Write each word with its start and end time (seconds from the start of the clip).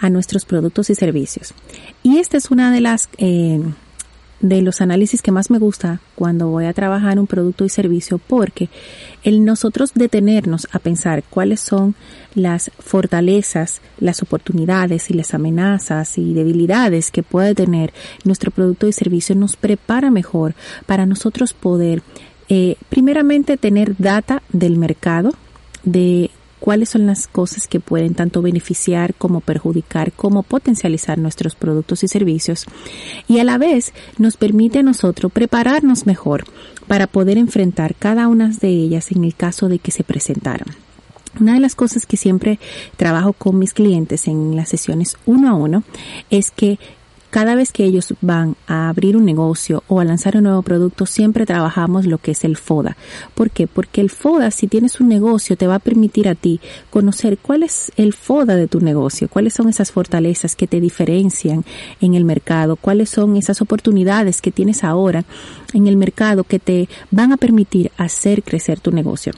a 0.00 0.10
nuestros 0.10 0.44
productos 0.44 0.90
y 0.90 0.94
servicios. 0.94 1.54
Y 2.02 2.18
esta 2.18 2.36
es 2.36 2.50
una 2.50 2.72
de 2.72 2.80
las 2.80 3.08
eh, 3.18 3.60
de 4.40 4.62
los 4.62 4.80
análisis 4.80 5.20
que 5.20 5.32
más 5.32 5.50
me 5.50 5.58
gusta 5.58 6.00
cuando 6.14 6.48
voy 6.48 6.64
a 6.64 6.72
trabajar 6.72 7.18
un 7.18 7.26
producto 7.26 7.64
y 7.64 7.68
servicio 7.68 8.18
porque 8.18 8.70
el 9.22 9.44
nosotros 9.44 9.92
detenernos 9.94 10.66
a 10.72 10.78
pensar 10.78 11.22
cuáles 11.28 11.60
son 11.60 11.94
las 12.34 12.70
fortalezas, 12.78 13.82
las 13.98 14.22
oportunidades 14.22 15.10
y 15.10 15.14
las 15.14 15.34
amenazas 15.34 16.16
y 16.16 16.32
debilidades 16.32 17.10
que 17.10 17.22
puede 17.22 17.54
tener 17.54 17.92
nuestro 18.24 18.50
producto 18.50 18.88
y 18.88 18.92
servicio 18.92 19.34
nos 19.34 19.56
prepara 19.56 20.10
mejor 20.10 20.54
para 20.86 21.04
nosotros 21.04 21.52
poder 21.52 22.02
eh, 22.48 22.76
primeramente 22.88 23.58
tener 23.58 23.94
data 23.98 24.42
del 24.52 24.78
mercado, 24.78 25.34
de 25.84 26.30
cuáles 26.60 26.90
son 26.90 27.06
las 27.06 27.26
cosas 27.26 27.66
que 27.66 27.80
pueden 27.80 28.14
tanto 28.14 28.42
beneficiar 28.42 29.14
como 29.14 29.40
perjudicar, 29.40 30.12
como 30.12 30.42
potencializar 30.42 31.18
nuestros 31.18 31.54
productos 31.54 32.04
y 32.04 32.08
servicios 32.08 32.66
y 33.26 33.38
a 33.38 33.44
la 33.44 33.58
vez 33.58 33.92
nos 34.18 34.36
permite 34.36 34.80
a 34.80 34.82
nosotros 34.82 35.32
prepararnos 35.32 36.06
mejor 36.06 36.44
para 36.86 37.06
poder 37.06 37.38
enfrentar 37.38 37.94
cada 37.98 38.28
una 38.28 38.48
de 38.48 38.68
ellas 38.68 39.10
en 39.10 39.24
el 39.24 39.34
caso 39.34 39.68
de 39.68 39.78
que 39.78 39.90
se 39.90 40.04
presentaran. 40.04 40.68
Una 41.38 41.54
de 41.54 41.60
las 41.60 41.76
cosas 41.76 42.06
que 42.06 42.16
siempre 42.16 42.58
trabajo 42.96 43.32
con 43.32 43.58
mis 43.58 43.72
clientes 43.72 44.26
en 44.26 44.56
las 44.56 44.68
sesiones 44.68 45.16
uno 45.26 45.48
a 45.48 45.54
uno 45.54 45.84
es 46.28 46.50
que 46.50 46.78
cada 47.30 47.54
vez 47.54 47.72
que 47.72 47.84
ellos 47.84 48.14
van 48.20 48.56
a 48.66 48.88
abrir 48.88 49.16
un 49.16 49.24
negocio 49.24 49.84
o 49.88 50.00
a 50.00 50.04
lanzar 50.04 50.36
un 50.36 50.44
nuevo 50.44 50.62
producto, 50.62 51.06
siempre 51.06 51.46
trabajamos 51.46 52.06
lo 52.06 52.18
que 52.18 52.32
es 52.32 52.44
el 52.44 52.56
FODA. 52.56 52.96
¿Por 53.34 53.50
qué? 53.50 53.66
Porque 53.66 54.00
el 54.00 54.10
FODA, 54.10 54.50
si 54.50 54.66
tienes 54.66 55.00
un 55.00 55.08
negocio, 55.08 55.56
te 55.56 55.66
va 55.66 55.76
a 55.76 55.80
permitir 55.80 56.28
a 56.28 56.34
ti 56.34 56.60
conocer 56.90 57.38
cuál 57.38 57.62
es 57.62 57.92
el 57.96 58.12
FODA 58.12 58.56
de 58.56 58.68
tu 58.68 58.80
negocio, 58.80 59.28
cuáles 59.28 59.54
son 59.54 59.68
esas 59.68 59.92
fortalezas 59.92 60.56
que 60.56 60.66
te 60.66 60.80
diferencian 60.80 61.64
en 62.00 62.14
el 62.14 62.24
mercado, 62.24 62.76
cuáles 62.76 63.10
son 63.10 63.36
esas 63.36 63.62
oportunidades 63.62 64.42
que 64.42 64.50
tienes 64.50 64.84
ahora 64.84 65.24
en 65.72 65.86
el 65.86 65.96
mercado 65.96 66.44
que 66.44 66.58
te 66.58 66.88
van 67.10 67.32
a 67.32 67.36
permitir 67.36 67.92
hacer 67.96 68.42
crecer 68.42 68.80
tu 68.80 68.90
negocio 68.90 69.32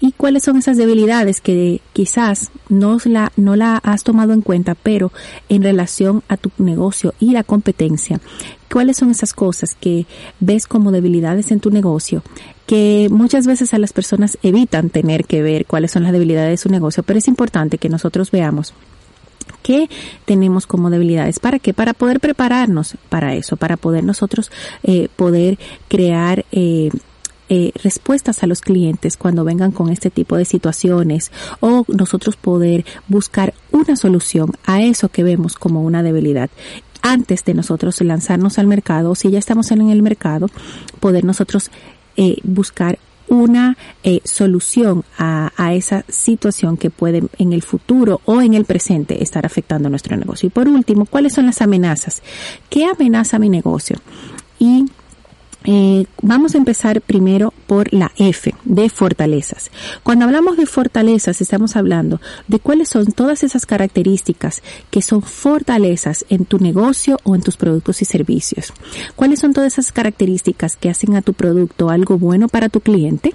y 0.00 0.12
cuáles 0.12 0.42
son 0.42 0.56
esas 0.56 0.76
debilidades 0.76 1.40
que 1.40 1.80
quizás 1.92 2.50
no 2.68 2.98
la, 3.04 3.32
no 3.36 3.56
la 3.56 3.78
has 3.78 4.04
tomado 4.04 4.32
en 4.32 4.42
cuenta, 4.42 4.74
pero 4.74 5.12
en 5.48 5.62
relación 5.62 6.22
a 6.28 6.36
tu 6.36 6.50
negocio 6.58 7.14
y 7.18 7.32
la 7.32 7.44
competencia, 7.44 8.20
cuáles 8.70 8.98
son 8.98 9.10
esas 9.10 9.32
cosas 9.32 9.74
que 9.78 10.06
ves 10.40 10.66
como 10.66 10.92
debilidades 10.92 11.50
en 11.50 11.60
tu 11.60 11.70
negocio 11.70 12.22
que 12.66 13.08
muchas 13.10 13.46
veces 13.46 13.72
a 13.74 13.78
las 13.78 13.92
personas 13.92 14.38
evitan 14.42 14.90
tener 14.90 15.24
que 15.24 15.40
ver 15.40 15.66
cuáles 15.66 15.92
son 15.92 16.02
las 16.02 16.12
debilidades 16.12 16.50
de 16.50 16.56
su 16.56 16.68
negocio, 16.68 17.04
pero 17.04 17.18
es 17.18 17.28
importante 17.28 17.78
que 17.78 17.88
nosotros 17.88 18.32
veamos 18.32 18.74
qué 19.62 19.88
tenemos 20.24 20.66
como 20.66 20.90
debilidades. 20.90 21.38
¿Para 21.38 21.58
qué? 21.58 21.72
Para 21.72 21.94
poder 21.94 22.20
prepararnos 22.20 22.96
para 23.08 23.34
eso, 23.34 23.56
para 23.56 23.76
poder 23.76 24.04
nosotros 24.04 24.50
eh, 24.82 25.08
poder 25.14 25.58
crear 25.88 26.44
eh, 26.52 26.90
eh, 27.48 27.72
respuestas 27.82 28.42
a 28.42 28.46
los 28.46 28.60
clientes 28.60 29.16
cuando 29.16 29.44
vengan 29.44 29.72
con 29.72 29.88
este 29.90 30.10
tipo 30.10 30.36
de 30.36 30.44
situaciones 30.44 31.30
o 31.60 31.84
nosotros 31.88 32.36
poder 32.36 32.84
buscar 33.08 33.54
una 33.70 33.96
solución 33.96 34.52
a 34.64 34.82
eso 34.82 35.08
que 35.08 35.22
vemos 35.22 35.54
como 35.54 35.82
una 35.82 36.02
debilidad 36.02 36.50
antes 37.02 37.44
de 37.44 37.54
nosotros 37.54 38.00
lanzarnos 38.00 38.58
al 38.58 38.66
mercado, 38.66 39.14
si 39.14 39.30
ya 39.30 39.38
estamos 39.38 39.70
en 39.70 39.88
el 39.90 40.02
mercado, 40.02 40.48
poder 40.98 41.24
nosotros 41.24 41.70
eh, 42.16 42.38
buscar 42.42 42.98
una 43.28 43.76
eh, 44.02 44.20
solución 44.24 45.04
a, 45.18 45.52
a, 45.56 45.74
esa 45.74 46.04
situación 46.08 46.76
que 46.76 46.90
puede 46.90 47.22
en 47.38 47.52
el 47.52 47.62
futuro 47.62 48.20
o 48.24 48.40
en 48.40 48.54
el 48.54 48.64
presente 48.64 49.22
estar 49.22 49.46
afectando 49.46 49.88
nuestro 49.88 50.16
negocio. 50.16 50.48
Y 50.48 50.50
por 50.50 50.68
último, 50.68 51.06
¿cuáles 51.06 51.34
son 51.34 51.46
las 51.46 51.62
amenazas? 51.62 52.22
¿Qué 52.70 52.86
amenaza 52.86 53.38
mi 53.38 53.48
negocio? 53.48 53.98
Y 54.58 54.86
eh, 55.66 56.06
vamos 56.22 56.54
a 56.54 56.58
empezar 56.58 57.00
primero 57.00 57.52
por 57.66 57.92
la 57.92 58.12
F 58.16 58.54
de 58.64 58.88
fortalezas. 58.88 59.72
Cuando 60.04 60.24
hablamos 60.24 60.56
de 60.56 60.64
fortalezas 60.64 61.40
estamos 61.40 61.74
hablando 61.74 62.20
de 62.46 62.60
cuáles 62.60 62.88
son 62.88 63.06
todas 63.06 63.42
esas 63.42 63.66
características 63.66 64.62
que 64.90 65.02
son 65.02 65.22
fortalezas 65.22 66.24
en 66.28 66.44
tu 66.44 66.58
negocio 66.58 67.18
o 67.24 67.34
en 67.34 67.42
tus 67.42 67.56
productos 67.56 68.00
y 68.00 68.04
servicios. 68.04 68.72
¿Cuáles 69.16 69.40
son 69.40 69.52
todas 69.52 69.72
esas 69.72 69.90
características 69.90 70.76
que 70.76 70.88
hacen 70.88 71.16
a 71.16 71.22
tu 71.22 71.34
producto 71.34 71.90
algo 71.90 72.16
bueno 72.16 72.48
para 72.48 72.68
tu 72.68 72.80
cliente? 72.80 73.34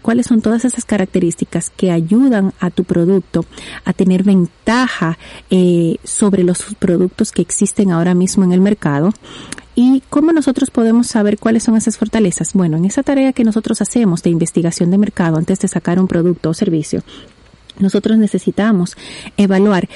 cuáles 0.00 0.26
son 0.26 0.40
todas 0.40 0.64
esas 0.64 0.84
características 0.84 1.70
que 1.70 1.90
ayudan 1.90 2.54
a 2.60 2.70
tu 2.70 2.84
producto 2.84 3.44
a 3.84 3.92
tener 3.92 4.22
ventaja 4.22 5.18
eh, 5.50 5.96
sobre 6.04 6.44
los 6.44 6.62
productos 6.78 7.32
que 7.32 7.42
existen 7.42 7.90
ahora 7.90 8.14
mismo 8.14 8.44
en 8.44 8.52
el 8.52 8.60
mercado 8.60 9.12
¿Y 9.78 10.02
cómo 10.08 10.32
nosotros 10.32 10.70
podemos 10.70 11.06
saber 11.06 11.38
cuáles 11.38 11.62
son 11.62 11.76
esas 11.76 11.98
fortalezas? 11.98 12.54
Bueno, 12.54 12.78
en 12.78 12.86
esa 12.86 13.02
tarea 13.02 13.34
que 13.34 13.44
nosotros 13.44 13.82
hacemos 13.82 14.22
de 14.22 14.30
investigación 14.30 14.90
de 14.90 14.96
mercado 14.96 15.36
antes 15.36 15.60
de 15.60 15.68
sacar 15.68 16.00
un 16.00 16.08
producto 16.08 16.48
o 16.48 16.54
servicio, 16.54 17.02
nosotros 17.78 18.16
necesitamos 18.16 18.96
evaluar 19.36 19.86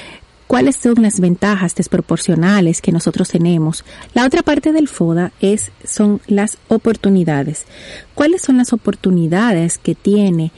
cuáles 0.46 0.76
son 0.76 1.00
las 1.00 1.18
ventajas 1.18 1.74
desproporcionales 1.74 2.82
que 2.82 2.92
nosotros 2.92 3.30
tenemos. 3.30 3.86
La 4.12 4.26
otra 4.26 4.42
parte 4.42 4.70
del 4.72 4.86
FODA 4.86 5.32
es, 5.40 5.72
son 5.82 6.20
las 6.26 6.58
oportunidades. 6.68 7.64
¿Cuáles 8.14 8.42
son 8.42 8.58
las 8.58 8.74
oportunidades 8.74 9.78
que 9.78 9.94
tiene 9.94 10.52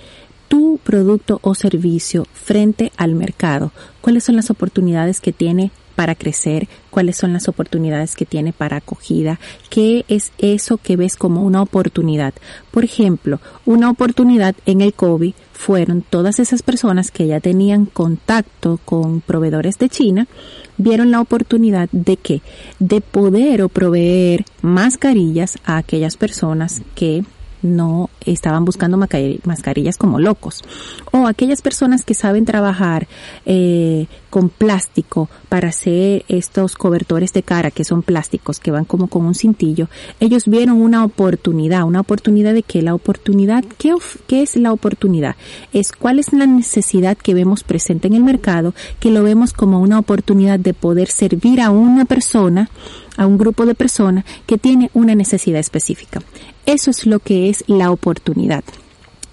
tu 0.49 0.81
producto 0.83 1.39
o 1.43 1.55
servicio 1.55 2.27
frente 2.33 2.91
al 2.97 3.15
mercado? 3.15 3.71
¿Cuáles 4.01 4.25
son 4.25 4.35
las 4.35 4.51
oportunidades 4.51 5.21
que 5.21 5.33
tiene 5.33 5.71
para 5.93 6.15
crecer, 6.15 6.69
cuáles 6.91 7.17
son 7.17 7.33
las 7.33 7.49
oportunidades 7.49 8.17
que 8.17 8.27
tiene 8.27 8.53
para 8.53 8.79
acogida, 8.79 9.39
qué 9.71 10.05
es 10.09 10.33
eso 10.39 10.79
que 10.79 10.97
ves 10.97 11.17
como 11.17 11.43
una 11.43 11.63
oportunidad. 11.63 12.35
Por 12.71 12.85
ejemplo, 12.85 13.41
una 13.65 13.91
oportunidad 13.91 14.55
en 14.67 14.81
el 14.81 14.95
COVID 14.95 15.35
fueron 15.53 16.03
todas 16.03 16.41
esas 16.41 16.63
personas 16.63 17.11
que 17.11 17.27
ya 17.27 17.41
tenían 17.41 17.87
contacto 17.87 18.81
con 18.85 19.21
proveedores 19.21 19.79
de 19.79 19.89
China, 19.89 20.27
vieron 20.77 21.11
la 21.11 21.21
oportunidad 21.21 21.89
de 21.93 22.17
que 22.17 22.43
de 22.79 23.01
poder 23.01 23.63
o 23.63 23.69
proveer 23.69 24.45
mascarillas 24.63 25.59
a 25.65 25.77
aquellas 25.77 26.17
personas 26.17 26.83
que 26.95 27.25
no 27.63 28.11
estaban 28.25 28.65
buscando 28.65 28.97
mascarillas 28.97 29.97
como 29.97 30.19
locos. 30.19 30.63
O 31.13 31.27
aquellas 31.27 31.63
personas 31.63 32.05
que 32.05 32.15
saben 32.15 32.45
trabajar 32.45 33.07
eh, 33.47 34.07
con 34.31 34.49
plástico 34.49 35.29
para 35.49 35.69
hacer 35.69 36.25
estos 36.29 36.75
cobertores 36.77 37.33
de 37.33 37.43
cara 37.43 37.71
que 37.71 37.85
son 37.85 38.03
plásticos 38.03 38.59
que 38.61 38.71
van 38.71 38.85
como 38.85 39.09
con 39.09 39.25
un 39.27 39.35
cintillo, 39.35 39.89
ellos 40.21 40.47
vieron 40.47 40.81
una 40.81 41.05
oportunidad, 41.05 41.85
una 41.85 42.01
oportunidad 42.01 42.55
de 42.55 42.63
que 42.63 42.83
la 42.83 42.95
oportunidad, 42.95 43.65
¿qué, 43.79 43.95
¿qué 44.27 44.43
es 44.43 44.57
la 44.57 44.73
oportunidad? 44.73 45.37
Es 45.73 45.93
cuál 45.93 46.19
es 46.19 46.33
la 46.33 46.47
necesidad 46.47 47.17
que 47.17 47.35
vemos 47.35 47.63
presente 47.63 48.09
en 48.09 48.15
el 48.15 48.25
mercado, 48.25 48.75
que 49.01 49.11
lo 49.11 49.23
vemos 49.23 49.53
como 49.53 49.81
una 49.81 49.99
oportunidad 49.99 50.59
de 50.59 50.75
poder 50.75 51.09
servir 51.09 51.61
a 51.61 51.71
una 51.71 52.05
persona 52.05 52.71
a 53.17 53.27
un 53.27 53.39
grupo 53.39 53.67
de 53.67 53.75
personas 53.75 54.25
que 54.47 54.59
tiene 54.59 54.91
una 54.95 55.15
necesidad 55.15 55.61
específica. 55.61 56.23
Eso 56.67 56.91
es 56.91 57.07
lo 57.07 57.19
que 57.19 57.49
es 57.49 57.65
la 57.67 57.91
oportunidad. 57.91 58.65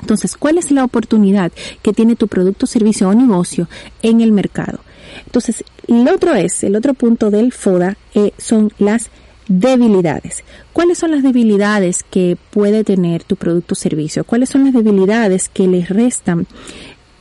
Entonces, 0.02 0.38
¿cuál 0.38 0.58
es 0.58 0.72
la 0.72 0.84
oportunidad 0.84 1.52
que 1.82 1.94
tiene 1.94 2.16
tu 2.16 2.28
producto, 2.28 2.66
servicio 2.66 3.10
o 3.10 3.14
negocio 3.14 3.68
en 4.02 4.22
el 4.22 4.32
mercado? 4.32 4.80
Entonces, 5.26 5.64
el 5.88 6.08
otro 6.08 6.36
es, 6.36 6.64
el 6.64 6.76
otro 6.76 6.94
punto 6.94 7.32
del 7.32 7.52
FODA 7.52 7.98
eh, 8.14 8.32
son 8.38 8.72
las 8.78 9.10
debilidades. 9.48 10.44
¿Cuáles 10.72 11.00
son 11.00 11.12
las 11.12 11.24
debilidades 11.24 12.04
que 12.04 12.38
puede 12.52 12.84
tener 12.84 13.24
tu 13.24 13.36
producto 13.36 13.74
o 13.74 13.76
servicio? 13.76 14.24
¿Cuáles 14.24 14.50
son 14.50 14.64
las 14.64 14.74
debilidades 14.74 15.50
que 15.50 15.68
le 15.68 15.86
restan 15.86 16.48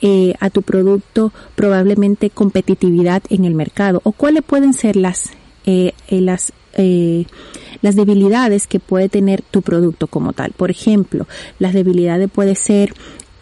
eh, 0.01 0.35
a 0.39 0.51
tu 0.51 0.63
producto 0.63 1.33
probablemente 1.57 2.31
competitividad 2.31 3.23
en 3.31 3.45
el 3.45 3.55
mercado? 3.55 4.01
¿O 4.05 4.13
cuáles 4.13 4.45
pueden 4.45 4.75
ser 4.75 4.95
las, 4.97 5.31
eh, 5.69 5.93
las 6.09 6.53
eh, 6.75 7.27
las 7.83 7.97
debilidades 7.97 8.67
que 8.67 8.81
puede 8.81 9.09
tener 9.09 9.43
tu 9.43 9.63
producto 9.63 10.07
como 10.07 10.33
tal. 10.33 10.53
Por 10.53 10.71
ejemplo, 10.71 11.27
las 11.59 11.75
debilidades 11.75 12.31
puede 12.31 12.55
ser 12.55 12.95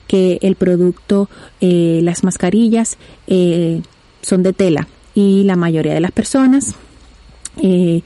que 0.07 0.39
el 0.43 0.57
producto, 0.57 1.29
eh, 1.61 2.01
las 2.03 2.25
mascarillas 2.25 2.97
eh, 3.27 3.83
son 4.23 4.43
de 4.43 4.53
tela 4.53 4.89
y 5.15 5.45
la 5.45 5.57
mayoría 5.57 5.95
de 5.95 6.01
las 6.01 6.13
personas 6.13 6.75
eh, 7.63 8.03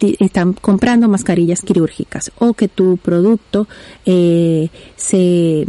están 0.00 0.52
comprando 0.52 1.08
mascarillas 1.08 1.62
quirúrgicas 1.62 2.30
o 2.38 2.52
que 2.54 2.68
tu 2.68 2.96
producto 2.98 3.66
eh, 4.06 4.68
se 4.96 5.66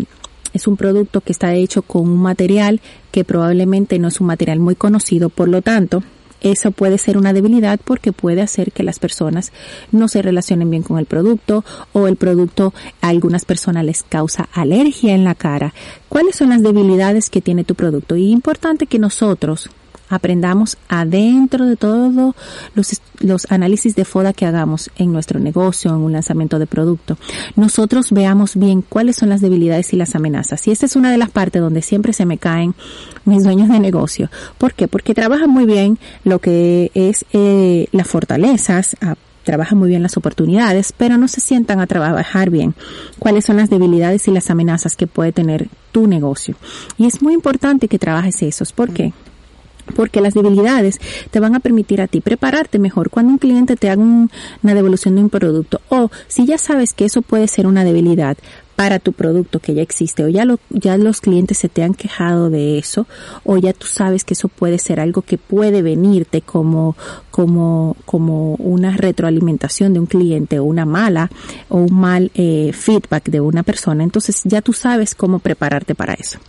es 0.51 0.67
un 0.67 0.77
producto 0.77 1.21
que 1.21 1.31
está 1.31 1.53
hecho 1.53 1.83
con 1.83 2.09
un 2.09 2.17
material 2.17 2.81
que 3.11 3.23
probablemente 3.23 3.99
no 3.99 4.07
es 4.07 4.19
un 4.19 4.27
material 4.27 4.59
muy 4.59 4.75
conocido, 4.75 5.29
por 5.29 5.47
lo 5.47 5.61
tanto, 5.61 6.03
eso 6.41 6.71
puede 6.71 6.97
ser 6.97 7.17
una 7.17 7.33
debilidad 7.33 7.79
porque 7.83 8.11
puede 8.11 8.41
hacer 8.41 8.71
que 8.71 8.83
las 8.83 8.99
personas 8.99 9.51
no 9.91 10.07
se 10.07 10.21
relacionen 10.21 10.69
bien 10.69 10.83
con 10.83 10.99
el 10.99 11.05
producto 11.05 11.63
o 11.93 12.07
el 12.07 12.15
producto 12.15 12.73
a 13.01 13.09
algunas 13.09 13.45
personas 13.45 13.85
les 13.85 14.03
causa 14.03 14.49
alergia 14.53 15.13
en 15.13 15.23
la 15.23 15.35
cara. 15.35 15.73
¿Cuáles 16.07 16.35
son 16.35 16.49
las 16.49 16.63
debilidades 16.63 17.29
que 17.29 17.41
tiene 17.41 17.63
tu 17.63 17.75
producto? 17.75 18.15
Y 18.15 18.31
importante 18.31 18.87
que 18.87 18.99
nosotros 18.99 19.69
aprendamos 20.09 20.77
adentro 20.87 21.65
de 21.65 21.75
todos 21.75 22.35
los, 22.75 23.01
los 23.19 23.51
análisis 23.51 23.95
de 23.95 24.05
FODA 24.05 24.33
que 24.33 24.45
hagamos 24.45 24.89
en 24.97 25.11
nuestro 25.13 25.39
negocio, 25.39 25.91
en 25.91 25.97
un 25.97 26.11
lanzamiento 26.11 26.59
de 26.59 26.67
producto, 26.67 27.17
nosotros 27.55 28.11
veamos 28.11 28.55
bien 28.55 28.81
cuáles 28.81 29.15
son 29.15 29.29
las 29.29 29.41
debilidades 29.41 29.93
y 29.93 29.95
las 29.95 30.15
amenazas. 30.15 30.67
Y 30.67 30.71
esta 30.71 30.85
es 30.85 30.95
una 30.95 31.11
de 31.11 31.17
las 31.17 31.29
partes 31.29 31.61
donde 31.61 31.81
siempre 31.81 32.13
se 32.13 32.25
me 32.25 32.37
caen 32.37 32.75
mis 33.25 33.43
dueños 33.43 33.69
de 33.69 33.79
negocio. 33.79 34.29
¿Por 34.57 34.73
qué? 34.73 34.87
Porque 34.87 35.13
trabajan 35.13 35.49
muy 35.49 35.65
bien 35.65 35.99
lo 36.23 36.39
que 36.39 36.91
es 36.93 37.25
eh, 37.33 37.87
las 37.91 38.07
fortalezas, 38.07 38.95
trabajan 39.43 39.77
muy 39.77 39.89
bien 39.89 40.03
las 40.03 40.17
oportunidades, 40.17 40.93
pero 40.95 41.17
no 41.17 41.27
se 41.27 41.41
sientan 41.41 41.79
a 41.79 41.87
trabajar 41.87 42.49
bien 42.49 42.75
cuáles 43.17 43.45
son 43.45 43.57
las 43.57 43.69
debilidades 43.69 44.27
y 44.27 44.31
las 44.31 44.49
amenazas 44.49 44.95
que 44.95 45.07
puede 45.07 45.31
tener 45.31 45.69
tu 45.91 46.07
negocio. 46.07 46.55
Y 46.97 47.05
es 47.05 47.21
muy 47.21 47.33
importante 47.33 47.87
que 47.87 47.99
trabajes 47.99 48.41
esos. 48.43 48.71
¿Por 48.73 48.93
qué? 48.93 49.13
Porque 49.95 50.21
las 50.21 50.33
debilidades 50.33 50.99
te 51.31 51.39
van 51.39 51.55
a 51.55 51.59
permitir 51.59 52.01
a 52.01 52.07
ti 52.07 52.21
prepararte 52.21 52.79
mejor. 52.79 53.09
Cuando 53.09 53.31
un 53.31 53.37
cliente 53.37 53.75
te 53.75 53.89
haga 53.89 54.01
una 54.01 54.73
devolución 54.73 55.15
de 55.15 55.21
un 55.21 55.29
producto 55.29 55.81
o 55.89 56.09
si 56.27 56.45
ya 56.45 56.57
sabes 56.57 56.93
que 56.93 57.05
eso 57.05 57.21
puede 57.21 57.47
ser 57.47 57.67
una 57.67 57.83
debilidad 57.83 58.37
para 58.79 58.99
tu 58.99 59.11
producto 59.11 59.59
que 59.59 59.73
ya 59.73 59.81
existe 59.81 60.23
o 60.23 60.29
ya 60.29 60.45
lo, 60.45 60.57
los 60.69 61.19
clientes 61.19 61.57
se 61.57 61.67
te 61.67 61.83
han 61.83 61.93
quejado 61.93 62.49
de 62.49 62.77
eso 62.77 63.07
o 63.43 63.57
ya 63.57 63.73
tú 63.73 63.85
sabes 63.87 64.23
que 64.23 64.35
eso 64.35 64.47
puede 64.47 64.79
ser 64.79 65.01
algo 65.01 65.21
que 65.21 65.37
puede 65.37 65.81
venirte 65.81 66.39
como 66.39 66.95
como 67.29 67.97
como 68.05 68.55
una 68.55 68.95
retroalimentación 68.95 69.91
de 69.91 69.99
un 69.99 70.05
cliente 70.05 70.59
o 70.59 70.63
una 70.63 70.85
mala 70.85 71.29
o 71.67 71.79
un 71.79 71.93
mal 71.93 72.31
eh, 72.35 72.71
feedback 72.71 73.27
de 73.29 73.41
una 73.41 73.63
persona 73.63 74.01
entonces 74.01 74.43
ya 74.45 74.61
tú 74.61 74.71
sabes 74.71 75.13
cómo 75.13 75.39
prepararte 75.39 75.93
para 75.93 76.13
eso 76.13 76.39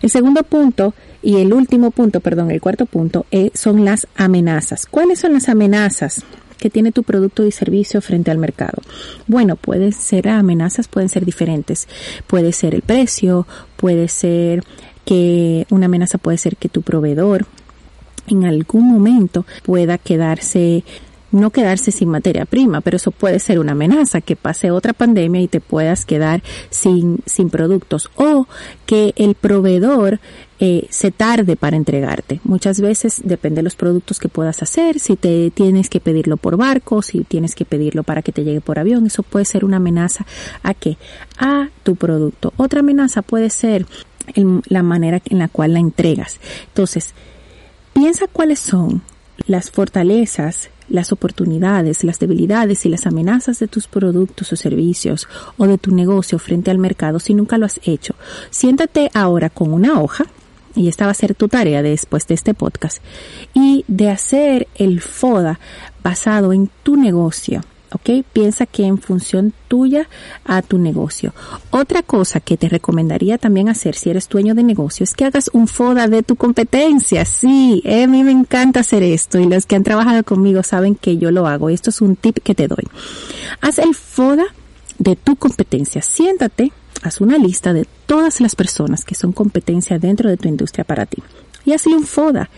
el 0.00 0.08
segundo 0.08 0.42
punto 0.42 0.94
y 1.20 1.36
el 1.36 1.54
último 1.54 1.90
punto, 1.90 2.20
perdón, 2.20 2.50
el 2.50 2.60
cuarto 2.60 2.84
punto, 2.84 3.24
eh, 3.30 3.50
son 3.54 3.86
las 3.86 4.06
amenazas. 4.14 4.84
¿Cuáles 4.84 5.20
son 5.20 5.32
las 5.32 5.48
amenazas? 5.48 6.22
Que 6.64 6.70
tiene 6.70 6.92
tu 6.92 7.02
producto 7.02 7.44
y 7.44 7.52
servicio 7.52 8.00
frente 8.00 8.30
al 8.30 8.38
mercado. 8.38 8.80
Bueno, 9.26 9.54
pueden 9.54 9.92
ser 9.92 10.30
amenazas, 10.30 10.88
pueden 10.88 11.10
ser 11.10 11.26
diferentes. 11.26 11.86
Puede 12.26 12.52
ser 12.52 12.74
el 12.74 12.80
precio, 12.80 13.46
puede 13.76 14.08
ser 14.08 14.64
que 15.04 15.66
una 15.68 15.84
amenaza 15.84 16.16
puede 16.16 16.38
ser 16.38 16.56
que 16.56 16.70
tu 16.70 16.80
proveedor 16.80 17.44
en 18.28 18.46
algún 18.46 18.90
momento 18.90 19.44
pueda 19.62 19.98
quedarse 19.98 20.84
no 21.34 21.50
quedarse 21.50 21.90
sin 21.90 22.08
materia 22.08 22.44
prima, 22.44 22.80
pero 22.80 22.96
eso 22.96 23.10
puede 23.10 23.38
ser 23.38 23.58
una 23.58 23.72
amenaza, 23.72 24.20
que 24.20 24.36
pase 24.36 24.70
otra 24.70 24.92
pandemia 24.92 25.40
y 25.40 25.48
te 25.48 25.60
puedas 25.60 26.06
quedar 26.06 26.42
sin, 26.70 27.18
sin 27.26 27.50
productos 27.50 28.10
o 28.14 28.46
que 28.86 29.12
el 29.16 29.34
proveedor 29.34 30.20
eh, 30.60 30.86
se 30.90 31.10
tarde 31.10 31.56
para 31.56 31.76
entregarte. 31.76 32.40
Muchas 32.44 32.80
veces 32.80 33.20
depende 33.24 33.56
de 33.56 33.64
los 33.64 33.74
productos 33.74 34.20
que 34.20 34.28
puedas 34.28 34.62
hacer, 34.62 35.00
si 35.00 35.16
te 35.16 35.50
tienes 35.50 35.90
que 35.90 36.00
pedirlo 36.00 36.36
por 36.36 36.56
barco, 36.56 37.02
si 37.02 37.24
tienes 37.24 37.54
que 37.54 37.64
pedirlo 37.64 38.04
para 38.04 38.22
que 38.22 38.32
te 38.32 38.44
llegue 38.44 38.60
por 38.60 38.78
avión, 38.78 39.06
eso 39.06 39.22
puede 39.24 39.44
ser 39.44 39.64
una 39.64 39.78
amenaza 39.78 40.24
a 40.62 40.72
qué? 40.72 40.96
A 41.38 41.68
tu 41.82 41.96
producto. 41.96 42.52
Otra 42.56 42.80
amenaza 42.80 43.22
puede 43.22 43.50
ser 43.50 43.86
la 44.68 44.82
manera 44.82 45.20
en 45.26 45.38
la 45.38 45.48
cual 45.48 45.74
la 45.74 45.80
entregas. 45.80 46.40
Entonces, 46.68 47.12
piensa 47.92 48.26
cuáles 48.26 48.60
son 48.60 49.02
las 49.46 49.70
fortalezas 49.70 50.70
las 50.88 51.12
oportunidades, 51.12 52.04
las 52.04 52.18
debilidades 52.18 52.84
y 52.86 52.88
las 52.88 53.06
amenazas 53.06 53.58
de 53.58 53.68
tus 53.68 53.86
productos 53.86 54.52
o 54.52 54.56
servicios 54.56 55.28
o 55.56 55.66
de 55.66 55.78
tu 55.78 55.94
negocio 55.94 56.38
frente 56.38 56.70
al 56.70 56.78
mercado 56.78 57.18
si 57.18 57.34
nunca 57.34 57.58
lo 57.58 57.66
has 57.66 57.80
hecho. 57.84 58.14
Siéntate 58.50 59.10
ahora 59.14 59.50
con 59.50 59.72
una 59.72 60.00
hoja, 60.00 60.26
y 60.76 60.88
esta 60.88 61.04
va 61.04 61.12
a 61.12 61.14
ser 61.14 61.34
tu 61.34 61.48
tarea 61.48 61.82
después 61.82 62.26
de 62.26 62.34
este 62.34 62.54
podcast, 62.54 63.02
y 63.54 63.84
de 63.88 64.10
hacer 64.10 64.68
el 64.74 65.00
FODA 65.00 65.58
basado 66.02 66.52
en 66.52 66.68
tu 66.82 66.96
negocio 66.96 67.62
¿ok? 67.94 68.24
Piensa 68.32 68.66
que 68.66 68.84
en 68.84 68.98
función 68.98 69.52
tuya 69.68 70.08
a 70.44 70.62
tu 70.62 70.78
negocio. 70.78 71.32
Otra 71.70 72.02
cosa 72.02 72.40
que 72.40 72.56
te 72.56 72.68
recomendaría 72.68 73.38
también 73.38 73.68
hacer 73.68 73.94
si 73.94 74.10
eres 74.10 74.28
dueño 74.28 74.54
de 74.54 74.62
negocio 74.62 75.04
es 75.04 75.14
que 75.14 75.24
hagas 75.24 75.50
un 75.52 75.68
FODA 75.68 76.08
de 76.08 76.22
tu 76.22 76.36
competencia. 76.36 77.24
Sí, 77.24 77.82
a 77.86 78.06
mí 78.06 78.24
me 78.24 78.32
encanta 78.32 78.80
hacer 78.80 79.02
esto 79.02 79.38
y 79.38 79.46
los 79.46 79.66
que 79.66 79.76
han 79.76 79.84
trabajado 79.84 80.24
conmigo 80.24 80.62
saben 80.62 80.94
que 80.94 81.16
yo 81.16 81.30
lo 81.30 81.46
hago. 81.46 81.70
Esto 81.70 81.90
es 81.90 82.00
un 82.00 82.16
tip 82.16 82.38
que 82.42 82.54
te 82.54 82.68
doy. 82.68 82.84
Haz 83.60 83.78
el 83.78 83.94
FODA 83.94 84.44
de 84.98 85.16
tu 85.16 85.36
competencia. 85.36 86.02
Siéntate, 86.02 86.72
haz 87.02 87.20
una 87.20 87.38
lista 87.38 87.72
de 87.72 87.86
todas 88.06 88.40
las 88.40 88.54
personas 88.54 89.04
que 89.04 89.14
son 89.14 89.32
competencia 89.32 89.98
dentro 89.98 90.28
de 90.28 90.36
tu 90.36 90.48
industria 90.48 90.84
para 90.84 91.06
ti 91.06 91.22
y 91.64 91.72
hazle 91.72 91.96
un 91.96 92.04
FODA. 92.04 92.50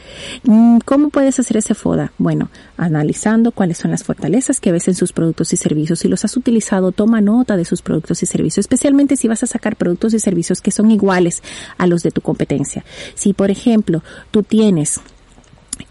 Mm, 0.44 0.78
¿Cómo 0.84 1.10
puedes 1.10 1.38
hacer 1.38 1.56
ese 1.56 1.74
FODA? 1.74 2.12
Bueno, 2.18 2.50
analizando 2.76 3.52
cuáles 3.52 3.78
son 3.78 3.90
las 3.90 4.04
fortalezas 4.04 4.60
que 4.60 4.72
ves 4.72 4.88
en 4.88 4.94
sus 4.94 5.12
productos 5.12 5.52
y 5.52 5.56
servicios. 5.56 6.00
Si 6.00 6.08
los 6.08 6.24
has 6.24 6.36
utilizado, 6.36 6.92
toma 6.92 7.20
nota 7.20 7.56
de 7.56 7.64
sus 7.64 7.82
productos 7.82 8.22
y 8.22 8.26
servicios, 8.26 8.58
especialmente 8.58 9.16
si 9.16 9.28
vas 9.28 9.42
a 9.42 9.46
sacar 9.46 9.76
productos 9.76 10.14
y 10.14 10.18
servicios 10.18 10.60
que 10.60 10.70
son 10.70 10.90
iguales 10.90 11.42
a 11.78 11.86
los 11.86 12.02
de 12.02 12.10
tu 12.10 12.20
competencia. 12.20 12.84
Si, 13.14 13.32
por 13.32 13.50
ejemplo, 13.50 14.02
tú 14.30 14.42
tienes 14.42 15.00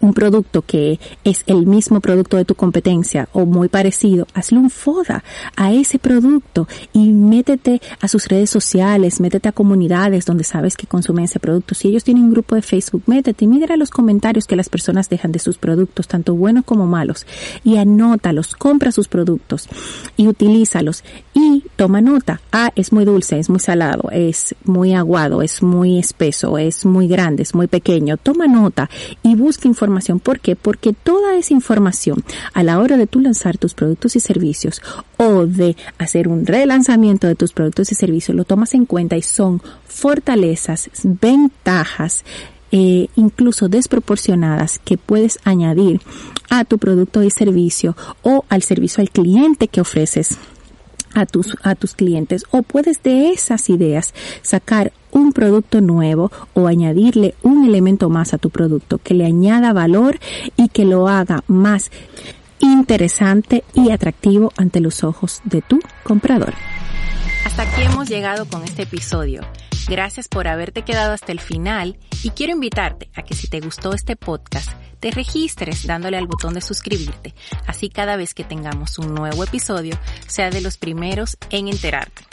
un 0.00 0.14
producto 0.14 0.62
que 0.62 0.98
es 1.24 1.42
el 1.46 1.66
mismo 1.66 2.00
producto 2.00 2.36
de 2.36 2.44
tu 2.44 2.54
competencia 2.54 3.28
o 3.32 3.46
muy 3.46 3.68
parecido, 3.68 4.26
hazle 4.34 4.58
un 4.58 4.70
foda 4.70 5.24
a 5.56 5.72
ese 5.72 5.98
producto 5.98 6.68
y 6.92 7.12
métete 7.12 7.80
a 8.00 8.08
sus 8.08 8.28
redes 8.28 8.50
sociales, 8.50 9.20
métete 9.20 9.48
a 9.48 9.52
comunidades 9.52 10.24
donde 10.24 10.44
sabes 10.44 10.76
que 10.76 10.86
consumen 10.86 11.24
ese 11.24 11.40
producto. 11.40 11.74
Si 11.74 11.88
ellos 11.88 12.04
tienen 12.04 12.24
un 12.24 12.30
grupo 12.30 12.54
de 12.54 12.62
Facebook, 12.62 13.02
métete 13.06 13.44
y 13.44 13.48
mira 13.48 13.76
los 13.76 13.90
comentarios 13.90 14.46
que 14.46 14.56
las 14.56 14.68
personas 14.68 15.08
dejan 15.08 15.32
de 15.32 15.38
sus 15.38 15.58
productos, 15.58 16.08
tanto 16.08 16.34
buenos 16.34 16.64
como 16.64 16.86
malos, 16.86 17.26
y 17.64 17.76
anótalos, 17.76 18.54
compra 18.54 18.92
sus 18.92 19.08
productos 19.08 19.68
y 20.16 20.28
utilízalos 20.28 21.02
y 21.36 21.62
toma 21.76 22.00
nota. 22.00 22.40
Ah, 22.50 22.72
es 22.76 22.94
muy 22.94 23.04
dulce, 23.04 23.38
es 23.38 23.50
muy 23.50 23.60
salado, 23.60 24.08
es 24.10 24.54
muy 24.64 24.94
aguado, 24.94 25.42
es 25.42 25.62
muy 25.62 25.98
espeso, 25.98 26.56
es 26.56 26.86
muy 26.86 27.08
grande, 27.08 27.42
es 27.42 27.54
muy 27.54 27.66
pequeño. 27.66 28.16
Toma 28.16 28.46
nota 28.46 28.88
y 29.22 29.34
busca 29.34 29.68
información. 29.68 30.18
¿Por 30.18 30.40
qué? 30.40 30.56
Porque 30.56 30.94
toda 30.94 31.36
esa 31.36 31.52
información 31.52 32.24
a 32.54 32.62
la 32.62 32.78
hora 32.78 32.96
de 32.96 33.06
tú 33.06 33.20
lanzar 33.20 33.58
tus 33.58 33.74
productos 33.74 34.16
y 34.16 34.20
servicios 34.20 34.80
o 35.18 35.44
de 35.44 35.76
hacer 35.98 36.26
un 36.26 36.46
relanzamiento 36.46 37.26
de 37.26 37.34
tus 37.34 37.52
productos 37.52 37.92
y 37.92 37.96
servicios 37.96 38.34
lo 38.34 38.44
tomas 38.44 38.72
en 38.72 38.86
cuenta 38.86 39.18
y 39.18 39.22
son 39.22 39.60
fortalezas, 39.86 40.88
ventajas, 41.02 42.24
eh, 42.72 43.08
incluso 43.14 43.68
desproporcionadas 43.68 44.78
que 44.78 44.96
puedes 44.96 45.38
añadir 45.44 46.00
a 46.48 46.64
tu 46.64 46.78
producto 46.78 47.22
y 47.22 47.30
servicio 47.30 47.94
o 48.22 48.46
al 48.48 48.62
servicio 48.62 49.02
al 49.02 49.10
cliente 49.10 49.68
que 49.68 49.82
ofreces 49.82 50.38
a 51.16 51.26
tus, 51.26 51.56
a 51.62 51.74
tus 51.74 51.94
clientes 51.94 52.44
o 52.50 52.62
puedes 52.62 53.02
de 53.02 53.30
esas 53.30 53.68
ideas 53.70 54.14
sacar 54.42 54.92
un 55.10 55.32
producto 55.32 55.80
nuevo 55.80 56.30
o 56.52 56.66
añadirle 56.66 57.34
un 57.42 57.66
elemento 57.66 58.10
más 58.10 58.34
a 58.34 58.38
tu 58.38 58.50
producto 58.50 58.98
que 58.98 59.14
le 59.14 59.24
añada 59.24 59.72
valor 59.72 60.18
y 60.56 60.68
que 60.68 60.84
lo 60.84 61.08
haga 61.08 61.42
más 61.48 61.90
interesante 62.60 63.64
y 63.74 63.90
atractivo 63.90 64.52
ante 64.56 64.80
los 64.80 65.04
ojos 65.04 65.40
de 65.44 65.62
tu 65.62 65.80
comprador. 66.04 66.52
Hasta 67.44 67.62
aquí 67.62 67.82
hemos 67.82 68.08
llegado 68.08 68.46
con 68.46 68.62
este 68.64 68.82
episodio. 68.82 69.40
Gracias 69.88 70.28
por 70.28 70.48
haberte 70.48 70.82
quedado 70.82 71.12
hasta 71.12 71.32
el 71.32 71.40
final 71.40 71.96
y 72.22 72.30
quiero 72.30 72.52
invitarte 72.52 73.08
a 73.14 73.22
que 73.22 73.34
si 73.34 73.48
te 73.48 73.60
gustó 73.60 73.94
este 73.94 74.16
podcast, 74.16 74.70
te 75.06 75.12
registres 75.12 75.86
dándole 75.86 76.16
al 76.16 76.26
botón 76.26 76.54
de 76.54 76.60
suscribirte. 76.60 77.32
Así 77.68 77.90
cada 77.90 78.16
vez 78.16 78.34
que 78.34 78.42
tengamos 78.42 78.98
un 78.98 79.14
nuevo 79.14 79.44
episodio, 79.44 79.96
sea 80.26 80.50
de 80.50 80.60
los 80.60 80.78
primeros 80.78 81.36
en 81.50 81.68
enterarte. 81.68 82.24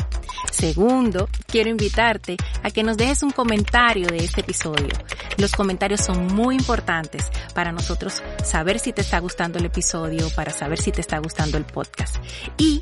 Segundo, 0.52 1.30
quiero 1.46 1.70
invitarte 1.70 2.36
a 2.64 2.72
que 2.72 2.82
nos 2.82 2.98
dejes 2.98 3.22
un 3.22 3.30
comentario 3.30 4.08
de 4.08 4.18
este 4.18 4.42
episodio. 4.42 4.90
Los 5.38 5.52
comentarios 5.52 6.02
son 6.02 6.26
muy 6.34 6.56
importantes 6.56 7.30
para 7.54 7.72
nosotros 7.72 8.24
saber 8.44 8.80
si 8.80 8.92
te 8.92 9.02
está 9.02 9.20
gustando 9.20 9.60
el 9.60 9.66
episodio, 9.66 10.28
para 10.32 10.52
saber 10.52 10.80
si 10.80 10.92
te 10.92 11.02
está 11.02 11.20
gustando 11.20 11.60
el 11.60 11.66
podcast. 11.66 12.16
Y 12.58 12.82